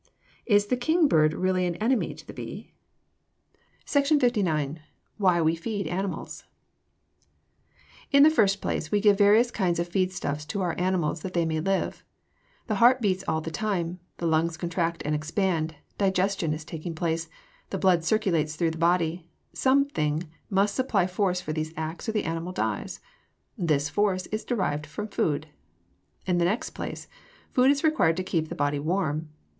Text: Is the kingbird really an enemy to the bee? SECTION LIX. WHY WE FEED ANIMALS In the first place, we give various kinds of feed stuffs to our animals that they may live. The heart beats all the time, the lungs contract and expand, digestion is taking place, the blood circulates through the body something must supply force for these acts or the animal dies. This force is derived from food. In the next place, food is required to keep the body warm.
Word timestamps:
Is 0.47 0.65
the 0.65 0.77
kingbird 0.77 1.31
really 1.35 1.67
an 1.67 1.75
enemy 1.75 2.15
to 2.15 2.25
the 2.25 2.33
bee? 2.33 2.73
SECTION 3.85 4.17
LIX. 4.17 4.79
WHY 5.17 5.39
WE 5.43 5.55
FEED 5.55 5.85
ANIMALS 5.85 6.45
In 8.11 8.23
the 8.23 8.31
first 8.31 8.61
place, 8.63 8.91
we 8.91 8.99
give 8.99 9.19
various 9.19 9.51
kinds 9.51 9.77
of 9.77 9.87
feed 9.87 10.11
stuffs 10.11 10.43
to 10.47 10.61
our 10.61 10.73
animals 10.79 11.21
that 11.21 11.35
they 11.35 11.45
may 11.45 11.59
live. 11.59 12.03
The 12.65 12.77
heart 12.81 12.99
beats 12.99 13.23
all 13.27 13.41
the 13.41 13.51
time, 13.51 13.99
the 14.17 14.25
lungs 14.25 14.57
contract 14.57 15.03
and 15.05 15.13
expand, 15.13 15.75
digestion 15.99 16.51
is 16.51 16.65
taking 16.65 16.95
place, 16.95 17.29
the 17.69 17.77
blood 17.77 18.03
circulates 18.03 18.55
through 18.55 18.71
the 18.71 18.79
body 18.79 19.29
something 19.53 20.23
must 20.49 20.73
supply 20.73 21.05
force 21.05 21.41
for 21.41 21.53
these 21.53 21.75
acts 21.77 22.09
or 22.09 22.13
the 22.13 22.23
animal 22.25 22.53
dies. 22.53 23.01
This 23.55 23.87
force 23.87 24.25
is 24.31 24.43
derived 24.45 24.87
from 24.87 25.09
food. 25.09 25.45
In 26.25 26.39
the 26.39 26.45
next 26.45 26.71
place, 26.71 27.07
food 27.53 27.69
is 27.69 27.83
required 27.83 28.17
to 28.17 28.23
keep 28.23 28.49
the 28.49 28.55
body 28.55 28.79
warm. 28.79 29.29